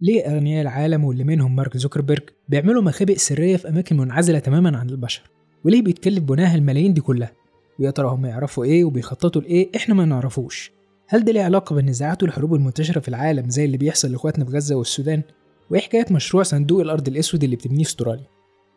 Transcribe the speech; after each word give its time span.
ليه 0.00 0.22
أغنياء 0.22 0.62
العالم 0.62 1.04
واللي 1.04 1.24
منهم 1.24 1.56
مارك 1.56 1.76
زوكربيرج 1.76 2.22
بيعملوا 2.48 2.82
مخابئ 2.82 3.16
سرية 3.18 3.56
في 3.56 3.68
أماكن 3.68 3.96
منعزلة 3.96 4.38
تماما 4.38 4.78
عن 4.78 4.90
البشر؟ 4.90 5.30
وليه 5.64 5.82
بيتكلف 5.82 6.18
بناها 6.18 6.54
الملايين 6.54 6.94
دي 6.94 7.00
كلها؟ 7.00 7.32
ويا 7.80 7.90
ترى 7.90 8.08
هم 8.08 8.26
يعرفوا 8.26 8.64
إيه 8.64 8.84
وبيخططوا 8.84 9.42
لإيه 9.42 9.70
إحنا 9.76 9.94
ما 9.94 10.04
نعرفوش. 10.04 10.72
هل 11.08 11.24
ده 11.24 11.32
ليه 11.32 11.42
علاقة 11.42 11.74
بالنزاعات 11.74 12.22
والحروب 12.22 12.54
المنتشرة 12.54 13.00
في 13.00 13.08
العالم 13.08 13.50
زي 13.50 13.64
اللي 13.64 13.76
بيحصل 13.76 14.12
لإخواتنا 14.12 14.44
في 14.44 14.50
غزة 14.50 14.74
والسودان؟ 14.76 15.22
وإيه 15.70 15.80
حكاية 15.80 16.06
مشروع 16.10 16.42
صندوق 16.42 16.80
الأرض 16.80 17.08
الأسود 17.08 17.44
اللي 17.44 17.56
بتبنيه 17.56 17.84
في 17.84 17.90
أستراليا؟ 17.90 18.26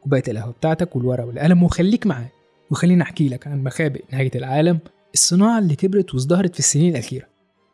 كوباية 0.04 0.24
القهوة 0.28 0.52
بتاعتك 0.52 0.96
والورقة 0.96 1.26
والقلم 1.26 1.64
وخليك 1.64 2.08
معايا. 2.08 2.30
وخليني 2.72 3.04
أحكي 3.04 3.30
لك 3.30 3.48
عن 3.48 3.64
مخابئ 3.64 4.04
نهاية 4.14 4.32
العالم 4.36 4.80
الصناعة 5.14 5.60
اللي 5.60 5.76
كبرت 5.76 6.14
وازدهرت 6.14 6.54
في 6.54 6.60
السنين 6.60 6.92
الأخيرة. 6.92 7.26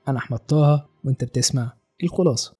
أنا 0.07 0.17
أحمد 0.17 0.39
طه 0.39 0.89
وأنت 1.03 1.23
بتسمع 1.23 1.73
الخلاصة. 2.03 2.56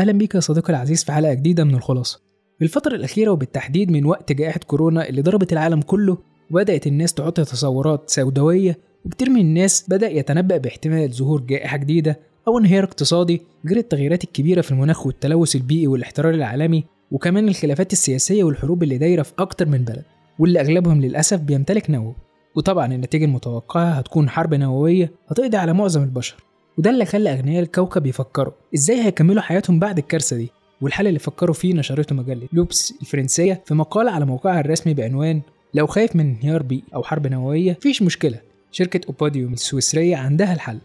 أهلا 0.00 0.12
بيك 0.12 0.34
يا 0.34 0.40
صديقي 0.40 0.70
العزيز 0.70 1.04
في 1.04 1.12
حلقة 1.12 1.34
جديدة 1.34 1.64
من 1.64 1.74
الخلاصة. 1.74 2.20
في 2.58 2.64
الفترة 2.64 2.94
الأخيرة 2.94 3.30
وبالتحديد 3.30 3.90
من 3.90 4.04
وقت 4.04 4.32
جائحة 4.32 4.60
كورونا 4.66 5.08
اللي 5.08 5.22
ضربت 5.22 5.52
العالم 5.52 5.82
كله 5.82 6.18
وبدأت 6.50 6.86
الناس 6.86 7.14
تحط 7.14 7.40
تصورات 7.40 8.10
سوداوية 8.10 8.78
وكتير 9.04 9.30
من 9.30 9.40
الناس 9.40 9.84
بدأ 9.88 10.08
يتنبأ 10.08 10.56
باحتمال 10.56 11.12
ظهور 11.12 11.40
جائحة 11.40 11.76
جديدة 11.76 12.20
أو 12.48 12.58
انهيار 12.58 12.84
اقتصادي 12.84 13.42
غير 13.66 13.76
التغييرات 13.76 14.24
الكبيرة 14.24 14.60
في 14.60 14.70
المناخ 14.70 15.06
والتلوث 15.06 15.56
البيئي 15.56 15.86
والاحترار 15.86 16.34
العالمي 16.34 16.84
وكمان 17.10 17.48
الخلافات 17.48 17.92
السياسية 17.92 18.44
والحروب 18.44 18.82
اللي 18.82 18.98
دايرة 18.98 19.22
في 19.22 19.32
أكتر 19.38 19.68
من 19.68 19.84
بلد 19.84 20.04
واللي 20.38 20.60
أغلبهم 20.60 21.00
للأسف 21.00 21.40
بيمتلك 21.40 21.90
نووي. 21.90 22.14
وطبعا 22.56 22.94
النتيجة 22.94 23.24
المتوقعة 23.24 23.90
هتكون 23.90 24.28
حرب 24.28 24.54
نووية 24.54 25.12
هتقضي 25.28 25.56
على 25.56 25.72
معظم 25.72 26.02
البشر. 26.02 26.49
وده 26.80 26.90
اللي 26.90 27.04
خلى 27.04 27.32
أغنياء 27.32 27.62
الكوكب 27.62 28.06
يفكروا 28.06 28.52
إزاي 28.74 29.02
هيكملوا 29.04 29.42
حياتهم 29.42 29.78
بعد 29.78 29.98
الكارثة 29.98 30.36
دي. 30.36 30.50
والحل 30.80 31.06
اللي 31.06 31.18
فكروا 31.18 31.54
فيه 31.54 31.74
نشرته 31.74 32.14
مجلة 32.14 32.48
لوبس 32.52 32.94
الفرنسية 33.00 33.62
في 33.66 33.74
مقال 33.74 34.08
على 34.08 34.26
موقعها 34.26 34.60
الرسمي 34.60 34.94
بعنوان 34.94 35.42
لو 35.74 35.86
خايف 35.86 36.16
من 36.16 36.20
انهيار 36.20 36.62
بيئي 36.62 36.82
أو 36.94 37.02
حرب 37.02 37.26
نووية 37.26 37.70
مفيش 37.70 38.02
مشكلة. 38.02 38.40
شركة 38.72 39.00
أوبوديوم 39.08 39.52
السويسرية 39.52 40.16
عندها 40.16 40.52
الحل. 40.54 40.78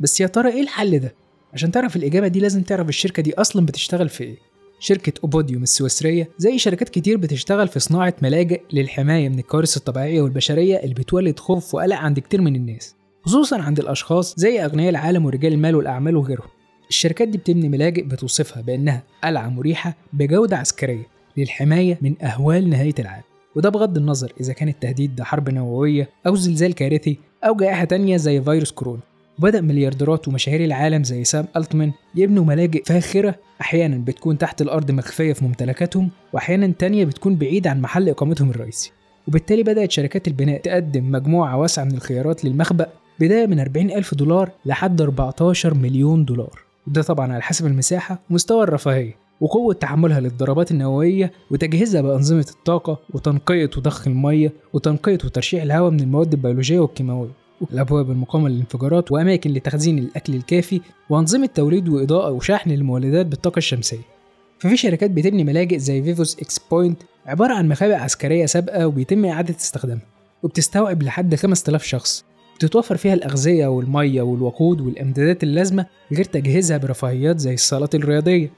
بس 0.00 0.20
يا 0.20 0.26
ترى 0.26 0.52
إيه 0.52 0.60
الحل 0.60 0.98
ده؟ 0.98 1.14
عشان 1.54 1.70
تعرف 1.70 1.96
الإجابة 1.96 2.28
دي 2.28 2.40
لازم 2.40 2.62
تعرف 2.62 2.88
الشركة 2.88 3.22
دي 3.22 3.34
أصلا 3.34 3.66
بتشتغل 3.66 4.08
في 4.08 4.24
إيه. 4.24 4.36
شركة 4.80 5.12
أوبوديوم 5.24 5.62
السويسرية 5.62 6.28
زي 6.38 6.58
شركات 6.58 6.88
كتير 6.88 7.16
بتشتغل 7.16 7.68
في 7.68 7.80
صناعة 7.80 8.14
ملاجئ 8.22 8.60
للحماية 8.72 9.28
من 9.28 9.38
الكوارث 9.38 9.76
الطبيعية 9.76 10.22
والبشرية 10.22 10.76
اللي 10.76 10.94
بتولد 10.94 11.38
خوف 11.38 11.74
وقلق 11.74 11.96
عند 11.96 12.18
كتير 12.18 12.40
من 12.40 12.56
الناس. 12.56 12.94
خصوصا 13.24 13.62
عند 13.62 13.78
الأشخاص 13.78 14.34
زي 14.36 14.64
أغنياء 14.64 14.88
العالم 14.90 15.24
ورجال 15.26 15.52
المال 15.52 15.74
والأعمال 15.74 16.16
وغيرهم. 16.16 16.48
الشركات 16.88 17.28
دي 17.28 17.38
بتبني 17.38 17.68
ملاجئ 17.68 18.02
بتوصفها 18.02 18.62
بأنها 18.62 19.02
قلعة 19.24 19.48
مريحة 19.48 19.96
بجودة 20.12 20.56
عسكرية 20.56 21.06
للحماية 21.36 21.98
من 22.02 22.22
أهوال 22.22 22.70
نهاية 22.70 22.94
العالم. 22.98 23.22
وده 23.56 23.68
بغض 23.68 23.96
النظر 23.96 24.32
إذا 24.40 24.52
كان 24.52 24.68
التهديد 24.68 25.16
ده 25.16 25.24
حرب 25.24 25.50
نووية 25.50 26.08
أو 26.26 26.34
زلزال 26.34 26.74
كارثي 26.74 27.18
أو 27.44 27.56
جائحة 27.56 27.84
تانية 27.84 28.16
زي 28.16 28.42
فيروس 28.42 28.70
كورونا. 28.70 29.00
وبدأ 29.38 29.60
مليارديرات 29.60 30.28
ومشاهير 30.28 30.64
العالم 30.64 31.04
زي 31.04 31.24
سام 31.24 31.46
ألتمان 31.56 31.92
يبنوا 32.14 32.44
ملاجئ 32.44 32.84
فاخرة. 32.84 33.34
أحيانا 33.60 33.96
بتكون 33.96 34.38
تحت 34.38 34.62
الأرض 34.62 34.90
مخفية 34.90 35.32
في 35.32 35.44
ممتلكاتهم 35.44 36.10
وأحيانا 36.32 36.72
تانية 36.78 37.04
بتكون 37.04 37.36
بعيدة 37.36 37.70
عن 37.70 37.80
محل 37.80 38.08
إقامتهم 38.08 38.50
الرئيسي. 38.50 38.92
وبالتالي 39.28 39.62
بدأت 39.62 39.90
شركات 39.90 40.28
البناء 40.28 40.60
تقدم 40.60 41.10
مجموعة 41.10 41.56
واسعة 41.56 41.84
من 41.84 41.94
الخيارات 41.94 42.44
للمخبأ 42.44 42.86
بداية 43.22 43.46
من 43.46 43.60
40 43.60 43.90
ألف 43.90 44.14
دولار 44.14 44.50
لحد 44.66 45.00
14 45.00 45.74
مليون 45.74 46.24
دولار. 46.24 46.60
وده 46.86 47.02
طبعا 47.02 47.32
على 47.32 47.42
حسب 47.42 47.66
المساحة 47.66 48.18
ومستوى 48.30 48.64
الرفاهية 48.64 49.16
وقوة 49.40 49.74
تحملها 49.74 50.20
للضربات 50.20 50.70
النووية 50.70 51.32
وتجهيزها 51.50 52.00
بأنظمة 52.00 52.46
الطاقة 52.50 52.98
وتنقية 53.14 53.70
وضخ 53.76 54.08
المية 54.08 54.52
وتنقية 54.72 55.18
وترشيح 55.24 55.62
الهواء 55.62 55.90
من 55.90 56.00
المواد 56.00 56.32
البيولوجية 56.32 56.78
والكيماوية. 56.78 57.30
والأبواب 57.60 58.10
المقاومة 58.10 58.48
للانفجارات 58.48 59.12
وأماكن 59.12 59.50
لتخزين 59.50 59.98
الأكل 59.98 60.34
الكافي 60.34 60.80
وأنظمة 61.10 61.48
توليد 61.54 61.88
وإضاءة 61.88 62.30
وشحن 62.30 62.70
للمولدات 62.70 63.26
بالطاقة 63.26 63.58
الشمسية. 63.58 64.02
ففي 64.58 64.76
شركات 64.76 65.10
بتبني 65.10 65.44
ملاجئ 65.44 65.78
زي 65.78 66.02
Vivos 66.02 66.38
xPoint 66.38 67.02
عبارة 67.26 67.54
عن 67.54 67.68
مخابئ 67.68 67.94
عسكرية 67.94 68.46
سابقة 68.46 68.86
وبيتم 68.86 69.24
إعادة 69.24 69.56
استخدامها 69.56 70.06
وبتستوعب 70.42 71.02
لحد 71.02 71.34
5000 71.34 71.84
شخص. 71.84 72.24
بتتوفر 72.64 72.96
فيها 72.96 73.14
الأغذية 73.14 73.66
والمية 73.66 74.22
والوقود 74.22 74.80
والإمدادات 74.80 75.42
اللازمة 75.42 75.86
غير 76.12 76.24
تجهيزها 76.24 76.76
برفاهيات 76.76 77.38
زي 77.38 77.54
الصالات 77.54 77.94
الرياضية. 77.94 78.50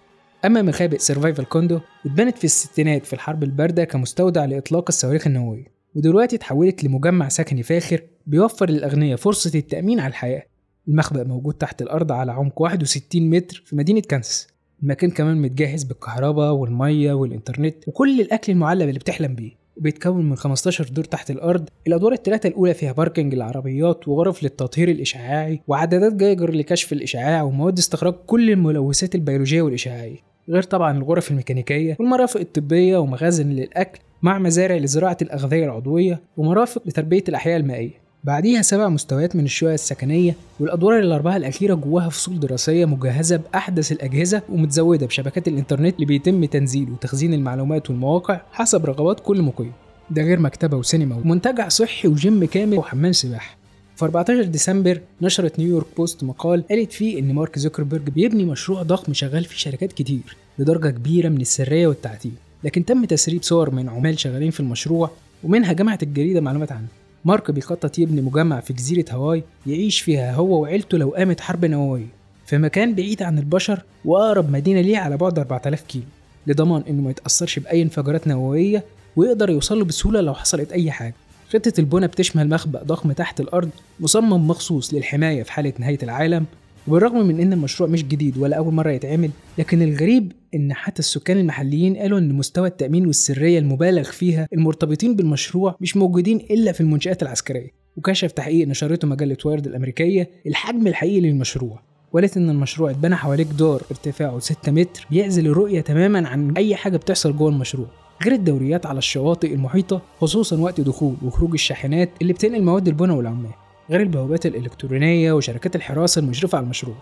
أما 0.45 0.63
مخابئ 0.63 0.99
Survival 0.99 1.45
Condo 1.45 1.81
اتبنت 2.07 2.39
في 2.39 2.45
الستينات 2.45 3.07
في 3.07 3.13
الحرب 3.13 3.43
الباردة 3.43 3.85
كمستودع 3.85 4.45
لإطلاق 4.45 4.85
الصواريخ 4.89 5.27
النووية 5.27 5.65
ودلوقتي 5.95 6.37
اتحولت 6.37 6.85
لمجمع 6.85 7.29
سكني 7.29 7.63
فاخر 7.63 8.03
بيوفر 8.27 8.71
للأغنياء 8.71 9.17
فرصة 9.17 9.59
التأمين 9.59 10.01
على 10.01 10.11
الحياة. 10.11 10.43
المخبأ 10.89 11.25
موجود 11.25 11.55
تحت 11.55 11.83
الأرض 11.83 12.13
على 12.13 12.33
عمق 12.33 12.61
61 12.61 13.31
متر 13.31 13.63
في 13.67 13.77
مدينة 13.77 14.01
كانساس. 14.01 14.49
المكان 14.83 15.11
كمان 15.11 15.43
متجهز 15.43 15.85
بالكهرباء 15.85 16.53
والمية 16.53 17.13
والإنترنت 17.13 17.89
وكل 17.89 18.21
الأكل 18.21 18.53
المعلب 18.53 18.89
اللي 18.89 18.99
بتحلم 18.99 19.35
بيه. 19.35 19.64
وبيتكون 19.77 20.29
من 20.29 20.37
15 20.37 20.89
دور 20.89 21.05
تحت 21.05 21.31
الأرض. 21.31 21.69
الأدوار 21.87 22.13
الثلاثة 22.13 22.49
الأولى 22.49 22.75
فيها 22.75 22.93
باركنج 22.93 23.35
للعربيات 23.35 24.09
وغرف 24.09 24.43
للتطهير 24.43 24.89
الإشعاعي 24.89 25.61
وعدادات 25.69 26.13
جايجر 26.13 26.51
لكشف 26.51 26.93
الإشعاع 26.93 27.43
ومواد 27.43 27.79
استخراج 27.79 28.15
كل 28.27 28.51
الملوثات 28.51 29.15
البيولوجية 29.15 29.63
والإشعاعية 29.63 30.17
غير 30.49 30.63
طبعا 30.63 30.99
الغرف 30.99 31.31
الميكانيكية 31.31 31.97
والمرافق 32.01 32.41
الطبية 32.41 32.99
ومخازن 32.99 33.51
للأكل 33.51 34.01
مع 34.23 34.39
مزارع 34.39 34.77
لزراعة 34.77 35.17
الأغذية 35.23 35.65
العضوية 35.65 36.21
ومرافق 36.37 36.83
لتربية 36.87 37.25
الأحياء 37.29 37.57
المائية. 37.57 38.04
بعديها 38.25 38.63
سبع 38.63 38.89
مستويات 38.89 39.37
من 39.37 39.45
الشقق 39.45 39.71
السكنية 39.71 40.35
والأدوار 40.61 40.99
الأربعة 40.99 41.37
الأخيرة 41.37 41.75
جواها 41.75 42.09
فصول 42.09 42.41
دراسية 42.41 42.85
مجهزة 42.85 43.37
بأحدث 43.37 43.93
الأجهزة 43.93 44.43
ومتزودة 44.49 45.07
بشبكات 45.07 45.49
الإنترنت 45.49 45.95
اللي 45.95 46.07
بيتم 46.07 46.45
تنزيل 46.45 46.91
وتخزين 46.91 47.35
المعلومات 47.35 47.91
والمواقع 47.91 48.41
حسب 48.53 48.87
رغبات 48.87 49.21
كل 49.21 49.43
مقيم. 49.43 49.73
ده 50.11 50.23
غير 50.23 50.41
مكتبة 50.41 50.77
وسينما 50.77 51.17
ومنتجع 51.17 51.69
صحي 51.69 52.09
وجيم 52.09 52.45
كامل 52.45 52.79
وحمام 52.79 53.13
سباحة. 53.13 53.57
في 53.97 54.05
14 54.05 54.43
ديسمبر 54.45 55.01
نشرت 55.23 55.59
نيويورك 55.59 55.87
بوست 55.97 56.25
مقال 56.25 56.65
قالت 56.71 56.93
فيه 56.93 57.19
إن 57.19 57.35
مارك 57.35 57.59
زوكربيرج 57.59 58.11
بيبني 58.11 58.45
مشروع 58.45 58.83
ضخم 58.83 59.13
شغال 59.13 59.45
فيه 59.45 59.57
شركات 59.57 59.93
كتير 59.93 60.37
بدرجة 60.59 60.91
كبيرة 60.91 61.29
من 61.29 61.41
السرية 61.41 61.87
والتعتيم 61.87 62.37
لكن 62.65 62.85
تم 62.85 63.05
تسريب 63.05 63.43
صور 63.43 63.71
من 63.71 63.89
عمال 63.89 64.19
شغالين 64.19 64.51
في 64.51 64.61
المشروع 64.61 65.11
ومنها 65.45 65.73
جمعت 65.73 66.03
الجريدة 66.03 66.41
معلومات 66.41 66.73
عنه. 66.73 67.04
مارك 67.25 67.51
بيخطط 67.51 67.99
يبني 67.99 68.21
مجمع 68.21 68.61
في 68.61 68.73
جزيرة 68.73 69.05
هاواي 69.11 69.43
يعيش 69.67 70.01
فيها 70.01 70.35
هو 70.35 70.63
وعيلته 70.63 70.99
لو 70.99 71.11
قامت 71.11 71.41
حرب 71.41 71.65
نووية. 71.65 72.07
في 72.47 72.59
مكان 72.59 72.95
بعيد 72.95 73.23
عن 73.23 73.39
البشر 73.39 73.83
وأقرب 74.05 74.51
مدينة 74.51 74.81
ليه 74.81 74.99
على 74.99 75.17
بعد 75.17 75.39
4000 75.39 75.83
كيلو. 75.83 76.05
لضمان 76.47 76.83
إنه 76.89 77.03
ما 77.03 77.11
يتأثرش 77.11 77.59
بأي 77.59 77.83
انفجارات 77.83 78.29
نووية 78.29 78.85
ويقدر 79.17 79.51
يوصل 79.51 79.79
له 79.79 79.85
بسهولة 79.85 80.21
لو 80.21 80.35
حصلت 80.35 80.73
أي 80.73 80.91
حاجة. 80.91 81.15
خطة 81.53 81.73
البنى 81.79 82.07
بتشمل 82.07 82.49
مخبأ 82.49 82.83
ضخم 82.83 83.13
تحت 83.13 83.41
الأرض 83.41 83.71
مصمم 84.01 84.49
مخصوص 84.49 84.95
للحماية 84.95 85.43
في 85.43 85.53
حالة 85.53 85.73
نهاية 85.79 85.99
العالم 86.03 86.47
وبالرغم 86.89 87.27
من 87.27 87.41
إن 87.41 87.53
المشروع 87.53 87.89
مش 87.91 88.05
جديد 88.05 88.39
ولا 88.39 88.57
أول 88.57 88.75
مرة 88.75 88.91
يتعمل 88.91 89.31
لكن 89.59 89.83
الغريب 89.83 90.33
إن 90.55 90.73
حتى 90.73 90.99
السكان 90.99 91.39
المحليين 91.39 91.97
قالوا 91.97 92.19
إن 92.19 92.33
مستوى 92.35 92.69
التأمين 92.69 93.07
والسرية 93.07 93.59
المبالغ 93.59 94.03
فيها 94.03 94.49
المرتبطين 94.53 95.17
بالمشروع 95.17 95.77
مش 95.81 95.97
موجودين 95.97 96.37
إلا 96.37 96.73
في 96.73 96.81
المنشآت 96.81 97.23
العسكرية 97.23 97.71
وكشف 97.97 98.33
تحقيق 98.33 98.69
نشرته 98.69 99.09
مجلة 99.09 99.37
وايرد 99.45 99.67
الأمريكية 99.67 100.31
الحجم 100.47 100.87
الحقيقي 100.87 101.21
للمشروع. 101.21 101.81
وقالت 102.13 102.37
إن 102.37 102.51
المشروع 102.51 102.91
اتبنى 102.91 103.17
حواليه 103.17 103.45
جدار 103.45 103.83
ارتفاعه 103.91 104.39
6 104.39 104.73
متر 104.73 105.07
بيعزل 105.11 105.47
الرؤية 105.47 105.81
تماما 105.81 106.29
عن 106.29 106.57
أي 106.57 106.77
حاجة 106.77 106.97
بتحصل 106.97 107.37
جوه 107.37 107.49
المشروع 107.49 107.87
غير 108.25 108.33
الدوريات 108.35 108.87
على 108.87 108.99
الشواطئ 108.99 109.55
المحيطة 109.55 110.03
خصوصا 110.21 110.57
وقت 110.61 110.81
دخول 110.81 111.15
وخروج 111.23 111.53
الشاحنات 111.53 112.11
اللي 112.23 112.33
بتنقل 112.33 112.63
مواد 112.63 112.89
البنى 112.89 113.13
والعمال. 113.13 113.51
غير 113.91 114.01
البوابات 114.01 114.47
الإلكترونية 114.47 115.33
وشركات 115.33 115.77
الحراسة 115.77 116.21
المشرفة 116.21 116.57
على 116.57 116.65
المشروع. 116.65 116.97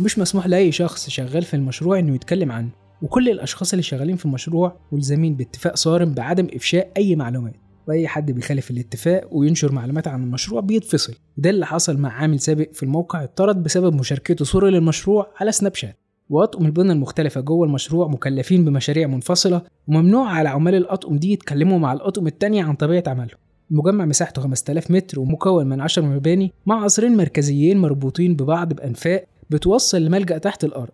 مش 0.00 0.18
مسموح 0.18 0.46
لأي 0.46 0.72
شخص 0.72 1.10
شغال 1.10 1.42
في 1.42 1.54
المشروع 1.54 1.98
إنه 1.98 2.14
يتكلم 2.14 2.52
عنه. 2.52 2.68
وكل 3.02 3.28
الأشخاص 3.28 3.72
اللي 3.72 3.82
شغالين 3.82 4.16
في 4.16 4.24
المشروع 4.24 4.76
ملزمين 4.92 5.34
باتفاق 5.34 5.76
صارم 5.76 6.14
بعدم 6.14 6.48
إفشاء 6.54 6.92
أي 6.96 7.16
معلومات. 7.16 7.54
وأي 7.88 8.08
حد 8.08 8.30
بيخالف 8.30 8.70
الاتفاق 8.70 9.28
وينشر 9.32 9.72
معلومات 9.72 10.08
عن 10.08 10.22
المشروع 10.22 10.60
بيتفصل. 10.60 11.14
وده 11.38 11.50
اللي 11.50 11.66
حصل 11.66 11.96
مع 11.98 12.12
عامل 12.12 12.40
سابق 12.40 12.72
في 12.72 12.82
الموقع 12.82 13.24
اتطرد 13.24 13.62
بسبب 13.62 13.94
مشاركته 13.94 14.44
صورة 14.44 14.68
للمشروع 14.68 15.28
على 15.40 15.52
سناب 15.52 15.74
شات 15.74 15.96
وأطقم 16.30 16.66
البنى 16.66 16.92
المختلفة 16.92 17.40
جوه 17.40 17.66
المشروع 17.66 18.08
مكلفين 18.08 18.64
بمشاريع 18.64 19.06
منفصلة 19.06 19.62
وممنوع 19.88 20.30
على 20.30 20.48
عمال 20.48 20.74
الأطقم 20.74 21.16
دي 21.16 21.32
يتكلموا 21.32 21.78
مع 21.78 21.92
الأطقم 21.92 22.26
التانية 22.26 22.64
عن 22.64 22.74
طبيعة 22.74 23.04
عملهم. 23.06 23.38
المجمع 23.70 24.04
مساحته 24.04 24.42
5000 24.42 24.90
متر 24.90 25.20
ومكون 25.20 25.66
من 25.66 25.80
10 25.80 26.02
مباني 26.02 26.52
مع 26.66 26.84
قصرين 26.84 27.16
مركزيين 27.16 27.78
مربوطين 27.78 28.36
ببعض 28.36 28.72
بأنفاق 28.72 29.24
بتوصل 29.50 30.02
لملجأ 30.02 30.38
تحت 30.38 30.64
الأرض. 30.64 30.90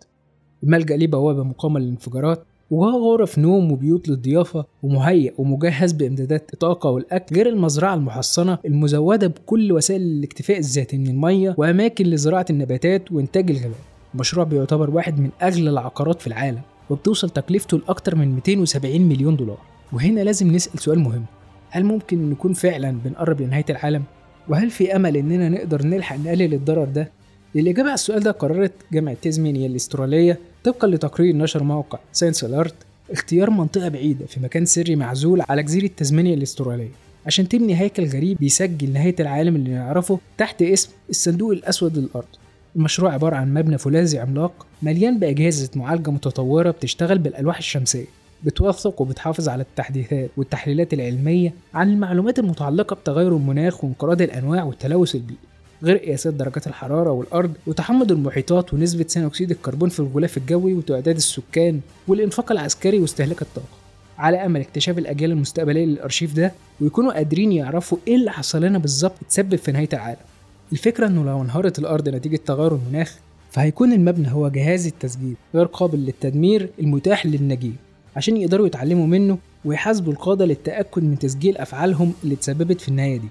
الملجأ 0.63 0.97
ليه 0.97 1.07
بوابة 1.07 1.43
مقاومة 1.43 1.81
للانفجارات 1.81 2.45
وجوه 2.71 2.93
غرف 2.93 3.39
نوم 3.39 3.73
وبيوت 3.73 4.09
للضيافة 4.09 4.65
ومهيأ 4.83 5.33
ومجهز 5.39 5.93
بإمدادات 5.93 6.51
الطاقة 6.53 6.91
والأكل 6.91 7.37
غير 7.37 7.49
المزرعة 7.49 7.95
المحصنة 7.95 8.59
المزودة 8.67 9.27
بكل 9.27 9.73
وسائل 9.73 10.03
الاكتفاء 10.03 10.59
الذاتي 10.59 10.99
من 10.99 11.07
المية 11.07 11.55
وأماكن 11.59 12.05
لزراعة 12.05 12.47
النباتات 12.51 13.13
وإنتاج 13.13 13.51
الغذاء. 13.51 13.81
المشروع 14.15 14.45
بيعتبر 14.45 14.91
واحد 14.91 15.21
من 15.21 15.31
أغلى 15.43 15.71
العقارات 15.71 16.21
في 16.21 16.27
العالم 16.27 16.61
وبتوصل 16.91 17.31
تكلفته 17.31 17.79
لأكتر 17.79 18.17
من 18.17 18.35
270 18.35 19.01
مليون 19.01 19.37
دولار. 19.37 19.59
وهنا 19.93 20.21
لازم 20.21 20.53
نسأل 20.53 20.79
سؤال 20.81 20.99
مهم. 20.99 21.25
هل 21.71 21.85
ممكن 21.85 22.31
نكون 22.31 22.53
فعلا 22.53 22.99
بنقرب 23.05 23.41
لنهاية 23.43 23.65
العالم؟ 23.71 24.03
وهل 24.49 24.71
في 24.71 24.97
أمل 24.97 25.17
إننا 25.17 25.49
نقدر 25.49 25.87
نلحق 25.87 26.17
نقلل 26.17 26.55
الضرر 26.55 26.85
ده؟ 26.85 27.11
للإجابة 27.55 27.89
على 27.89 27.95
السؤال 27.95 28.21
ده 28.23 28.31
قررت 28.31 28.73
جامعة 28.93 29.17
تيزمينيا 29.23 29.67
الأسترالية 29.67 30.39
طبقا 30.65 30.89
لتقرير 30.89 31.37
نشر 31.37 31.63
موقع 31.63 31.99
ScienceAlert 32.13 32.75
اختيار 33.11 33.51
منطقة 33.51 33.89
بعيدة 33.89 34.27
في 34.27 34.41
مكان 34.41 34.65
سري 34.67 34.97
معزول 34.97 35.43
على 35.49 35.63
جزيرة 35.63 35.91
تسمانيا 35.97 36.35
الأسترالية 36.35 36.89
عشان 37.27 37.49
تبني 37.49 37.81
هيكل 37.81 38.05
غريب 38.07 38.39
بيسجل 38.39 38.93
نهاية 38.93 39.15
العالم 39.21 39.57
اللي 39.57 39.71
نعرفه 39.71 40.19
تحت 40.39 40.63
اسم 40.63 40.91
الصندوق 41.11 41.51
الأسود 41.53 41.99
للأرض 41.99 42.27
المشروع 42.77 43.13
عبارة 43.13 43.37
عن 43.37 43.55
مبنى 43.55 43.79
فولاذي 43.79 44.19
عملاق 44.19 44.67
مليان 44.83 45.19
بأجهزة 45.19 45.71
معالجة 45.77 46.11
متطورة 46.11 46.71
بتشتغل 46.71 47.19
بالألواح 47.19 47.59
الشمسية 47.59 48.05
بتوثق 48.45 49.01
وبتحافظ 49.01 49.49
على 49.49 49.63
التحديثات 49.63 50.31
والتحليلات 50.37 50.93
العلمية 50.95 51.55
عن 51.75 51.91
المعلومات 51.91 52.39
المتعلقة 52.39 52.95
بتغير 52.97 53.37
المناخ 53.37 53.85
وانقراض 53.85 54.23
الأنواع 54.23 54.65
والتلوث 54.65 55.15
البيئي 55.15 55.39
غير 55.83 55.97
قياسات 55.97 56.35
درجات 56.35 56.67
الحرارة 56.67 57.11
والأرض 57.11 57.53
وتحمض 57.67 58.13
المحيطات 58.13 58.75
ونسبة 58.75 59.03
ثاني 59.05 59.27
أكسيد 59.27 59.51
الكربون 59.51 59.89
في 59.89 60.01
الغلاف 60.01 60.37
الجوي 60.37 60.75
وتعداد 60.75 61.17
السكان 61.17 61.81
والإنفاق 62.09 62.53
العسكري 62.53 63.01
واستهلاك 63.01 63.43
الطاقة. 63.43 63.67
على 64.19 64.37
أمل 64.47 64.61
اكتشاف 64.61 64.99
الأجيال 64.99 65.31
المستقبلية 65.31 65.85
للأرشيف 65.85 66.35
ده 66.35 66.53
ويكونوا 66.81 67.13
قادرين 67.13 67.53
يعرفوا 67.53 67.99
إيه 68.09 68.15
اللي 68.17 68.31
حصل 68.31 68.65
لنا 68.65 68.79
بالظبط 68.79 69.15
تسبب 69.29 69.57
في 69.57 69.73
نهاية 69.73 69.89
العالم. 69.93 70.19
الفكرة 70.73 71.07
إنه 71.07 71.25
لو 71.25 71.43
انهارت 71.43 71.79
الأرض 71.79 72.09
نتيجة 72.09 72.37
تغير 72.47 72.75
المناخ 72.75 73.19
فهيكون 73.51 73.93
المبنى 73.93 74.33
هو 74.33 74.49
جهاز 74.49 74.87
التسجيل 74.87 75.35
غير 75.55 75.67
قابل 75.67 75.99
للتدمير 75.99 76.71
المتاح 76.81 77.27
للنجيم 77.27 77.77
عشان 78.17 78.37
يقدروا 78.37 78.67
يتعلموا 78.67 79.07
منه 79.07 79.39
ويحاسبوا 79.65 80.13
القادة 80.13 80.45
للتأكد 80.45 81.05
من 81.05 81.19
تسجيل 81.19 81.57
أفعالهم 81.57 82.13
اللي 82.25 82.37
تسببت 82.37 82.81
في 82.81 82.89
النهاية 82.89 83.17
دي. 83.17 83.29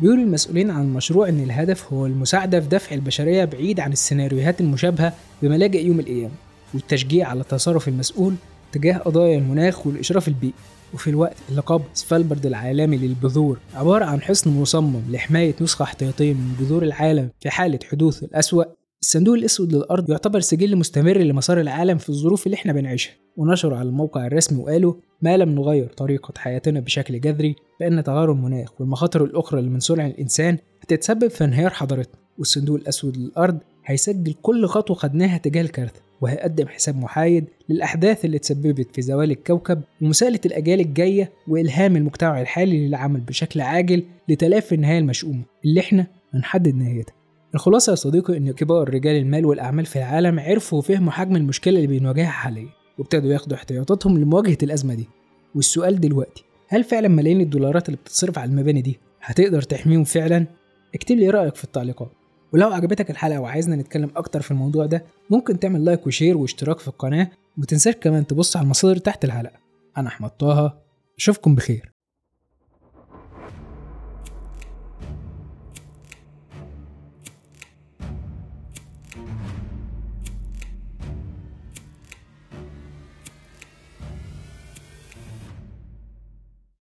بيقول 0.00 0.20
المسؤولين 0.20 0.70
عن 0.70 0.82
المشروع 0.82 1.28
إن 1.28 1.40
الهدف 1.40 1.92
هو 1.92 2.06
المساعدة 2.06 2.60
في 2.60 2.68
دفع 2.68 2.94
البشرية 2.94 3.44
بعيد 3.44 3.80
عن 3.80 3.92
السيناريوهات 3.92 4.60
المشابهة 4.60 5.12
بملاجئ 5.42 5.86
يوم 5.86 6.00
القيامة 6.00 6.34
والتشجيع 6.74 7.28
على 7.28 7.40
التصرف 7.40 7.88
المسؤول 7.88 8.34
تجاه 8.72 8.98
قضايا 8.98 9.38
المناخ 9.38 9.86
والإشراف 9.86 10.28
البيئي. 10.28 10.54
وفي 10.94 11.10
الوقت 11.10 11.36
اللي 11.48 11.60
لقب 11.60 11.82
سفالبرد 11.94 12.46
العالمي 12.46 12.96
للبذور 12.96 13.58
عبارة 13.74 14.04
عن 14.04 14.20
حصن 14.20 14.50
مصمم 14.50 15.02
لحماية 15.10 15.54
نسخة 15.60 15.82
احتياطية 15.82 16.32
من 16.32 16.56
بذور 16.60 16.82
العالم 16.82 17.28
في 17.40 17.50
حالة 17.50 17.78
حدوث 17.90 18.22
الأسوأ 18.22 18.64
الصندوق 19.04 19.34
الأسود 19.34 19.74
للأرض 19.74 20.10
يعتبر 20.10 20.40
سجل 20.40 20.76
مستمر 20.76 21.18
لمسار 21.18 21.60
العالم 21.60 21.98
في 21.98 22.08
الظروف 22.08 22.46
اللي 22.46 22.54
إحنا 22.54 22.72
بنعيشها. 22.72 23.12
ونشروا 23.36 23.78
على 23.78 23.88
الموقع 23.88 24.26
الرسمي 24.26 24.62
وقالوا 24.62 24.94
ما 25.22 25.36
لم 25.36 25.48
نغير 25.48 25.86
طريقة 25.86 26.32
حياتنا 26.36 26.80
بشكل 26.80 27.20
جذري 27.20 27.56
فإن 27.80 28.04
تغير 28.04 28.32
المناخ 28.32 28.80
والمخاطر 28.80 29.24
الأخرى 29.24 29.58
اللي 29.60 29.70
من 29.70 29.80
صنع 29.80 30.06
الإنسان 30.06 30.58
هتتسبب 30.82 31.28
في 31.28 31.44
انهيار 31.44 31.70
حضارتنا. 31.70 32.14
والصندوق 32.38 32.76
الأسود 32.76 33.16
للأرض 33.16 33.58
هيسجل 33.86 34.34
كل 34.42 34.66
خطوة 34.66 34.96
خدناها 34.96 35.38
تجاه 35.38 35.62
الكارثة 35.62 36.00
وهيقدم 36.20 36.68
حساب 36.68 36.96
محايد 36.96 37.44
للأحداث 37.68 38.24
اللي 38.24 38.38
تسببت 38.38 38.94
في 38.94 39.02
زوال 39.02 39.30
الكوكب 39.30 39.80
ومساءلة 40.02 40.40
الأجيال 40.46 40.80
الجاية 40.80 41.32
وإلهام 41.48 41.96
المجتمع 41.96 42.40
الحالي 42.40 42.88
للعمل 42.88 43.20
بشكل 43.20 43.60
عاجل 43.60 44.02
لتلافي 44.28 44.74
النهاية 44.74 44.98
المشؤومة 44.98 45.42
اللي 45.64 45.80
إحنا 45.80 46.06
هنحدد 46.34 46.74
نهايتها. 46.74 47.23
الخلاصة 47.54 47.90
يا 47.90 47.94
صديقي 47.94 48.36
إن 48.36 48.50
كبار 48.52 48.94
رجال 48.94 49.16
المال 49.16 49.46
والأعمال 49.46 49.86
في 49.86 49.96
العالم 49.96 50.40
عرفوا 50.40 50.78
وفهموا 50.78 51.12
حجم 51.12 51.36
المشكلة 51.36 51.76
اللي 51.76 51.98
بنواجهها 51.98 52.30
حاليا 52.30 52.68
وابتدوا 52.98 53.32
ياخدوا 53.32 53.56
احتياطاتهم 53.56 54.18
لمواجهة 54.18 54.58
الأزمة 54.62 54.94
دي. 54.94 55.08
والسؤال 55.54 56.00
دلوقتي 56.00 56.44
هل 56.68 56.84
فعلا 56.84 57.08
ملايين 57.08 57.40
الدولارات 57.40 57.88
اللي 57.88 57.96
بتتصرف 57.96 58.38
على 58.38 58.50
المباني 58.50 58.82
دي 58.82 58.98
هتقدر 59.22 59.62
تحميهم 59.62 60.04
فعلا؟ 60.04 60.46
اكتب 60.94 61.16
لي 61.16 61.30
رأيك 61.30 61.54
في 61.54 61.64
التعليقات. 61.64 62.10
ولو 62.52 62.68
عجبتك 62.72 63.10
الحلقة 63.10 63.40
وعايزنا 63.40 63.76
نتكلم 63.76 64.10
أكتر 64.16 64.40
في 64.42 64.50
الموضوع 64.50 64.86
ده 64.86 65.04
ممكن 65.30 65.58
تعمل 65.58 65.84
like 65.84 66.06
و 66.06 66.11
share 66.11 66.36
واشتراك 66.36 66.78
في 66.78 66.88
القناة 66.88 67.30
ومتنساش 67.58 67.94
كمان 67.94 68.26
تبص 68.26 68.56
على 68.56 68.64
المصادر 68.64 68.96
تحت 68.96 69.24
الحلقة. 69.24 69.56
أنا 69.96 70.08
أحمد 70.08 70.30
طه 70.30 70.78
أشوفكم 71.18 71.54
بخير. 71.54 71.93